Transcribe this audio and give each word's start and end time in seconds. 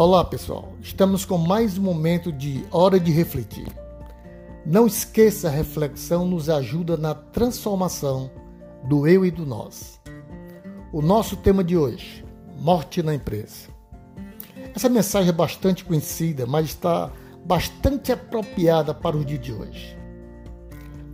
Olá 0.00 0.24
pessoal, 0.24 0.74
estamos 0.80 1.24
com 1.24 1.36
mais 1.36 1.76
um 1.76 1.82
momento 1.82 2.30
de 2.30 2.64
hora 2.70 3.00
de 3.00 3.10
refletir. 3.10 3.66
Não 4.64 4.86
esqueça, 4.86 5.48
a 5.48 5.50
reflexão 5.50 6.24
nos 6.24 6.48
ajuda 6.48 6.96
na 6.96 7.16
transformação 7.16 8.30
do 8.84 9.08
eu 9.08 9.26
e 9.26 9.30
do 9.32 9.44
nós. 9.44 10.00
O 10.92 11.02
nosso 11.02 11.36
tema 11.36 11.64
de 11.64 11.76
hoje: 11.76 12.24
morte 12.60 13.02
na 13.02 13.12
empresa. 13.12 13.70
Essa 14.72 14.88
mensagem 14.88 15.30
é 15.30 15.32
bastante 15.32 15.84
conhecida, 15.84 16.46
mas 16.46 16.66
está 16.66 17.10
bastante 17.44 18.12
apropriada 18.12 18.94
para 18.94 19.16
o 19.16 19.24
dia 19.24 19.36
de 19.36 19.52
hoje. 19.52 19.98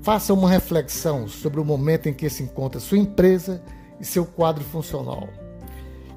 Faça 0.03 0.35
uma 0.35 0.51
reflexão 0.51 1.27
sobre 1.27 1.59
o 1.59 1.65
momento 1.65 2.11
em 2.11 2.13
que 2.13 2.29
se 2.29 2.43
encontra 2.43 2.79
sua 2.79 2.99
empresa 2.99 3.65
e 3.99 4.05
seu 4.05 4.27
quadro 4.27 4.63
funcional 4.63 5.27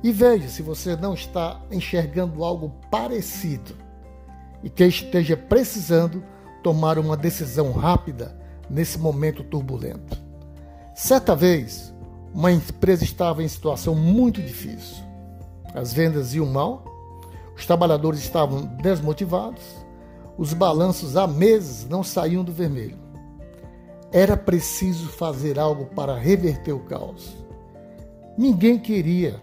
e 0.08 0.12
veja 0.14 0.47
se 0.47 0.61
você 0.61 0.96
não 0.96 1.14
está 1.14 1.60
enxergando 1.70 2.42
algo 2.42 2.71
parecido 2.89 3.75
e 4.64 4.70
que 4.70 4.86
esteja 4.86 5.36
precisando 5.36 6.24
tomar 6.64 6.98
uma 6.98 7.18
decisão 7.18 7.74
rápida 7.74 8.34
nesse 8.70 8.98
momento 8.98 9.43
turbulento. 9.43 10.18
Certa 10.96 11.36
vez, 11.36 11.93
uma 12.34 12.54
empresa 12.54 13.04
estava 13.04 13.43
em 13.43 13.50
situação 13.50 13.96
muito 13.96 14.42
difícil. 14.42 15.04
As 15.75 15.92
vendas 15.92 16.34
iam 16.34 16.46
mal, 16.46 16.86
os 17.54 17.65
trabalhadores 17.65 18.21
estavam 18.21 18.62
desmotivados, 18.82 19.65
os 20.37 20.54
balanços 20.54 21.18
há 21.18 21.28
meses 21.28 21.86
não 21.86 22.01
saíam 22.01 22.46
do 22.46 22.54
vermelho. 22.54 22.98
Era 24.10 24.37
preciso 24.37 25.10
fazer 25.10 25.60
algo 25.60 25.87
para 25.87 26.18
reverter 26.18 26.71
o 26.71 26.79
caos. 26.79 27.36
Ninguém 28.37 28.79
queria 28.79 29.42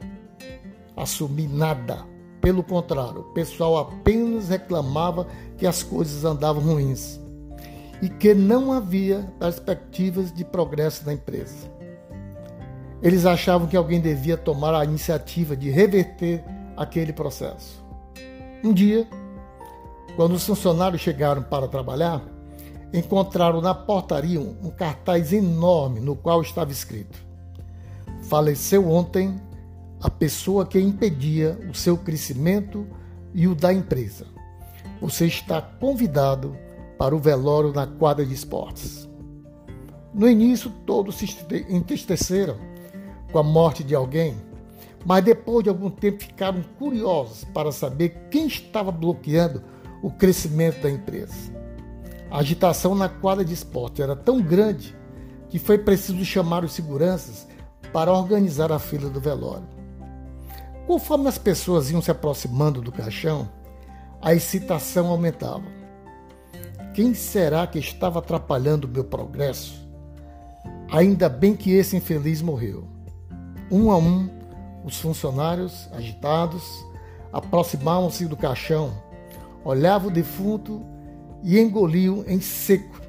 assumir 0.97 1.49
nada. 1.49 2.05
Pelo 2.41 2.63
contrário, 2.63 3.21
o 3.21 3.33
pessoal 3.33 3.79
apenas 3.79 4.49
reclamava 4.49 5.27
que 5.57 5.67
as 5.67 5.83
coisas 5.83 6.25
andavam 6.25 6.63
ruins 6.63 7.21
e 8.03 8.09
que 8.09 8.35
não 8.35 8.73
havia 8.73 9.33
perspectivas 9.39 10.33
de 10.33 10.45
progresso 10.45 11.07
na 11.07 11.15
empresa. 11.15 11.73
Eles 13.03 13.25
achavam 13.25 13.67
que 13.67 13.77
alguém 13.77 14.01
devia 14.01 14.37
tomar 14.37 14.75
a 14.75 14.85
iniciativa 14.85 15.57
de 15.57 15.71
reverter 15.71 16.45
aquele 16.77 17.13
processo. 17.13 17.83
Um 18.63 18.73
dia, 18.73 19.07
quando 20.17 20.33
os 20.33 20.47
funcionários 20.47 21.03
chegaram 21.03 21.43
para 21.43 21.69
trabalhar, 21.69 22.23
encontraram 22.93 23.61
na 23.61 23.75
portaria 23.75 24.41
um 24.41 24.71
cartaz 24.71 25.33
enorme 25.33 26.01
no 26.01 26.15
qual 26.17 26.41
estava 26.41 26.73
escrito: 26.73 27.19
Faleceu 28.23 28.91
ontem 28.91 29.39
a 30.05 30.11
pessoa 30.11 30.67
que 30.67 30.79
impedia 30.79 31.59
o 31.67 31.73
seu 31.73 31.97
crescimento 31.97 32.87
e 33.33 33.49
o 33.49 33.55
da 33.55 33.73
empresa. 33.73 34.27
Você 35.01 35.25
está 35.25 35.63
convidado 35.63 36.55
para 36.99 37.17
o 37.17 37.19
velório 37.19 37.73
na 37.73 37.87
quadra 37.87 38.23
de 38.23 38.35
esportes. 38.35 39.09
No 40.13 40.29
início, 40.29 40.71
todos 40.85 41.15
se 41.15 41.35
entristeceram 41.71 42.59
com 43.33 43.39
a 43.39 43.43
morte 43.43 43.83
de 43.83 43.95
alguém, 43.95 44.37
mas 45.07 45.25
depois 45.25 45.65
de 45.65 45.71
algum 45.71 45.89
tempo 45.89 46.23
ficaram 46.23 46.63
curiosos 46.79 47.45
para 47.45 47.73
saber 47.73 48.29
quem 48.31 48.47
estava 48.47 48.93
bloqueando 48.93 49.63
o 50.03 50.11
crescimento 50.11 50.83
da 50.83 50.91
empresa. 50.91 51.51
A 52.31 52.41
agitação 52.41 52.95
na 52.95 53.09
quadra 53.09 53.43
de 53.43 53.55
esporte 53.55 54.03
era 54.03 54.15
tão 54.15 54.43
grande 54.43 54.95
que 55.49 55.59
foi 55.59 55.79
preciso 55.79 56.23
chamar 56.27 56.63
os 56.63 56.73
seguranças 56.73 57.49
para 57.91 58.13
organizar 58.13 58.71
a 58.71 58.79
fila 58.79 59.09
do 59.09 59.19
velório. 59.19 59.74
Conforme 60.87 61.29
as 61.29 61.39
pessoas 61.39 61.91
iam 61.91 62.03
se 62.03 62.11
aproximando 62.11 62.83
do 62.83 62.93
caixão, 62.93 63.49
a 64.21 64.35
excitação 64.35 65.07
aumentava. 65.07 65.65
Quem 66.93 67.15
será 67.15 67.67
que 67.67 67.79
estava 67.79 68.19
atrapalhando 68.19 68.87
o 68.87 68.91
meu 68.91 69.03
progresso? 69.03 69.83
Ainda 70.91 71.29
bem 71.29 71.57
que 71.57 71.73
esse 71.73 71.97
infeliz 71.97 72.43
morreu. 72.43 72.87
Um 73.71 73.91
a 73.91 73.97
um, 73.97 74.29
os 74.85 75.01
funcionários, 75.01 75.89
agitados, 75.93 76.63
aproximavam-se 77.33 78.27
do 78.27 78.37
caixão, 78.37 78.93
olhavam 79.65 80.09
o 80.09 80.13
defunto 80.13 80.85
e 81.43 81.59
engoliam 81.59 82.25
em 82.27 82.41
seco. 82.41 83.01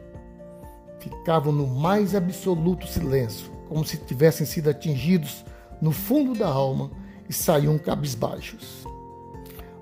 Ficavam 1.00 1.51
no 1.51 1.67
mais 1.67 2.16
absoluto 2.16 2.88
silêncio, 2.88 3.51
como 3.67 3.85
se 3.85 3.97
tivessem 3.97 4.47
sido 4.47 4.69
atingidos 4.69 5.45
no 5.81 5.91
fundo 5.91 6.33
da 6.33 6.47
alma 6.47 6.89
e 7.30 7.34
saíam 7.34 7.78
cabisbaixos. 7.78 8.86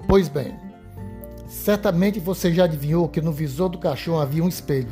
Pois 0.07 0.27
bem, 0.27 0.55
certamente 1.47 2.19
você 2.19 2.53
já 2.53 2.65
adivinhou 2.65 3.07
que 3.07 3.21
no 3.21 3.31
visor 3.31 3.69
do 3.69 3.77
caixão 3.77 4.19
havia 4.19 4.43
um 4.43 4.49
espelho. 4.49 4.91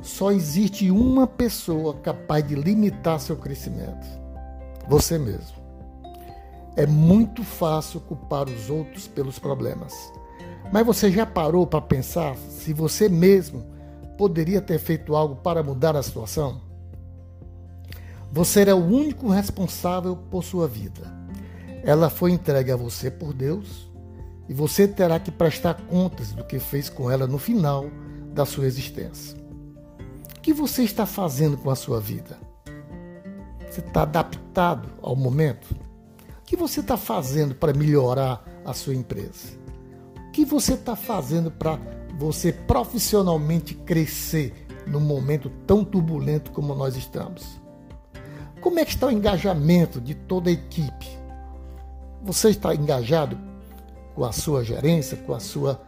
Só 0.00 0.32
existe 0.32 0.90
uma 0.90 1.26
pessoa 1.26 1.94
capaz 1.94 2.46
de 2.46 2.54
limitar 2.54 3.20
seu 3.20 3.36
crescimento: 3.36 4.06
você 4.88 5.18
mesmo. 5.18 5.62
É 6.74 6.86
muito 6.86 7.44
fácil 7.44 8.00
culpar 8.00 8.48
os 8.48 8.70
outros 8.70 9.06
pelos 9.06 9.38
problemas. 9.38 10.12
Mas 10.72 10.86
você 10.86 11.12
já 11.12 11.26
parou 11.26 11.66
para 11.66 11.82
pensar 11.82 12.34
se 12.36 12.72
você 12.72 13.08
mesmo 13.08 13.66
poderia 14.16 14.60
ter 14.60 14.78
feito 14.78 15.14
algo 15.14 15.36
para 15.36 15.62
mudar 15.62 15.94
a 15.96 16.02
situação? 16.02 16.62
Você 18.30 18.62
é 18.62 18.72
o 18.72 18.78
único 18.78 19.28
responsável 19.28 20.16
por 20.16 20.42
sua 20.42 20.66
vida. 20.66 21.21
Ela 21.82 22.08
foi 22.08 22.30
entregue 22.30 22.70
a 22.70 22.76
você 22.76 23.10
por 23.10 23.32
Deus 23.32 23.90
e 24.48 24.54
você 24.54 24.86
terá 24.86 25.18
que 25.18 25.30
prestar 25.30 25.74
contas 25.74 26.32
do 26.32 26.44
que 26.44 26.58
fez 26.58 26.88
com 26.88 27.10
ela 27.10 27.26
no 27.26 27.38
final 27.38 27.86
da 28.32 28.44
sua 28.44 28.66
existência. 28.66 29.36
O 30.36 30.40
que 30.40 30.52
você 30.52 30.82
está 30.82 31.06
fazendo 31.06 31.56
com 31.56 31.70
a 31.70 31.76
sua 31.76 32.00
vida? 32.00 32.38
Você 33.68 33.80
está 33.80 34.02
adaptado 34.02 34.88
ao 35.00 35.16
momento? 35.16 35.74
O 36.40 36.44
que 36.44 36.56
você 36.56 36.80
está 36.80 36.96
fazendo 36.96 37.54
para 37.54 37.72
melhorar 37.72 38.44
a 38.64 38.72
sua 38.74 38.94
empresa? 38.94 39.48
O 40.28 40.30
que 40.30 40.44
você 40.44 40.74
está 40.74 40.94
fazendo 40.94 41.50
para 41.50 41.78
você 42.18 42.52
profissionalmente 42.52 43.74
crescer 43.74 44.66
num 44.86 45.00
momento 45.00 45.50
tão 45.66 45.84
turbulento 45.84 46.52
como 46.52 46.74
nós 46.74 46.96
estamos? 46.96 47.60
Como 48.60 48.78
é 48.78 48.84
que 48.84 48.90
está 48.90 49.06
o 49.06 49.10
engajamento 49.10 50.00
de 50.00 50.14
toda 50.14 50.50
a 50.50 50.52
equipe? 50.52 51.21
Você 52.24 52.50
está 52.50 52.72
engajado 52.72 53.36
com 54.14 54.24
a 54.24 54.30
sua 54.30 54.64
gerência, 54.64 55.16
com 55.16 55.34
a 55.34 55.40
sua 55.40 55.80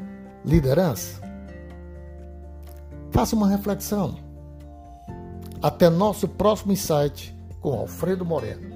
liderança? 0.45 1.21
Faça 3.12 3.37
uma 3.37 3.49
reflexão. 3.49 4.17
Até 5.62 5.89
nosso 5.89 6.27
próximo 6.27 6.73
insight 6.73 7.34
com 7.61 7.78
Alfredo 7.78 8.25
Moreno. 8.25 8.74